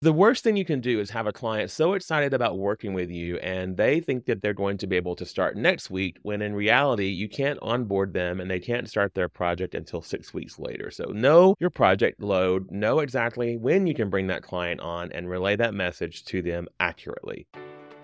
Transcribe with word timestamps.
The 0.00 0.12
worst 0.12 0.44
thing 0.44 0.56
you 0.56 0.64
can 0.64 0.80
do 0.80 1.00
is 1.00 1.10
have 1.10 1.26
a 1.26 1.32
client 1.32 1.72
so 1.72 1.94
excited 1.94 2.32
about 2.32 2.56
working 2.56 2.94
with 2.94 3.10
you 3.10 3.36
and 3.38 3.76
they 3.76 3.98
think 3.98 4.26
that 4.26 4.40
they're 4.40 4.54
going 4.54 4.78
to 4.78 4.86
be 4.86 4.94
able 4.94 5.16
to 5.16 5.26
start 5.26 5.56
next 5.56 5.90
week 5.90 6.18
when 6.22 6.40
in 6.40 6.54
reality 6.54 7.08
you 7.08 7.28
can't 7.28 7.58
onboard 7.62 8.12
them 8.12 8.40
and 8.40 8.48
they 8.48 8.60
can't 8.60 8.88
start 8.88 9.14
their 9.14 9.28
project 9.28 9.74
until 9.74 10.00
six 10.00 10.32
weeks 10.32 10.56
later. 10.56 10.92
So, 10.92 11.06
know 11.06 11.56
your 11.58 11.70
project 11.70 12.22
load, 12.22 12.70
know 12.70 13.00
exactly 13.00 13.56
when 13.56 13.88
you 13.88 13.94
can 13.94 14.08
bring 14.08 14.28
that 14.28 14.44
client 14.44 14.80
on 14.80 15.10
and 15.10 15.28
relay 15.28 15.56
that 15.56 15.74
message 15.74 16.24
to 16.26 16.42
them 16.42 16.68
accurately. 16.78 17.48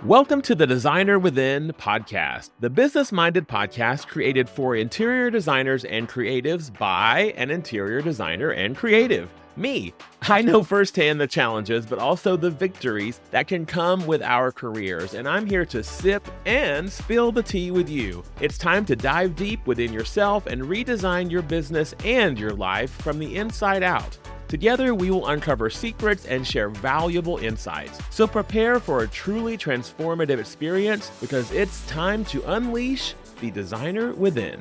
Welcome 0.05 0.43
to 0.43 0.57
the 0.57 0.67
Designer 0.67 1.21
Within 1.21 1.73
podcast, 1.79 2.51
the 2.59 2.71
business 2.71 3.13
minded 3.13 3.47
podcast 3.47 4.09
created 4.09 4.49
for 4.49 4.75
interior 4.75 5.31
designers 5.31 5.85
and 5.85 6.09
creatives 6.09 6.77
by 6.77 7.33
an 7.37 7.53
interior 7.53 8.03
designer 8.03 8.51
and 8.51 8.77
creative 8.77 9.31
me. 9.57 9.93
I 10.23 10.43
know 10.43 10.63
firsthand 10.63 11.21
the 11.21 11.27
challenges, 11.27 11.87
but 11.87 11.99
also 11.99 12.37
the 12.37 12.51
victories 12.51 13.21
that 13.31 13.49
can 13.49 13.67
come 13.67 14.07
with 14.07 14.23
our 14.23 14.51
careers, 14.51 15.15
and 15.15 15.29
I'm 15.29 15.47
here 15.47 15.67
to 15.67 15.83
sip 15.83 16.27
and 16.47 16.91
spill 16.91 17.33
the 17.33 17.43
tea 17.43 17.71
with 17.71 17.89
you. 17.89 18.23
It's 18.41 18.59
time 18.59 18.85
to 18.87 18.97
dive 18.97 19.37
deep 19.37 19.67
within 19.67 19.93
yourself 19.93 20.47
and 20.47 20.63
redesign 20.63 21.31
your 21.31 21.43
business 21.43 21.95
and 22.05 22.39
your 22.39 22.53
life 22.53 22.91
from 23.03 23.19
the 23.19 23.37
inside 23.37 23.83
out. 23.83 24.19
Together, 24.49 24.95
we 24.95 25.11
will 25.11 25.27
uncover 25.29 25.69
secrets 25.69 26.27
and 26.27 26.47
share 26.47 26.69
valuable 26.69 27.39
insights. 27.39 27.99
So 28.11 28.27
prepare 28.27 28.79
for 28.79 29.03
a 29.03 29.09
truly 29.09 29.59
transformative 29.59 30.39
experience 30.39 31.11
because 31.21 31.51
it's 31.51 31.87
time 31.87 32.25
to 32.27 32.43
unleash 32.53 33.15
the 33.41 33.51
designer 33.51 34.13
within. 34.15 34.61